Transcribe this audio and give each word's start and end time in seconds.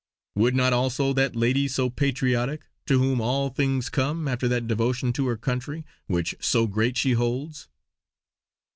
Would 0.33 0.55
not 0.55 0.73
also 0.73 1.13
that 1.13 1.35
lady 1.35 1.67
so 1.67 1.87
patriotic, 1.91 2.63
to 2.87 2.97
whom 2.97 3.21
all 3.21 3.49
things 3.51 3.87
come 3.87 4.27
after 4.27 4.47
that 4.47 4.65
devotion 4.67 5.13
to 5.13 5.27
her 5.27 5.37
country, 5.37 5.85
which 6.07 6.33
so 6.39 6.65
great 6.65 6.97
she 6.97 7.11
holds?" 7.11 7.67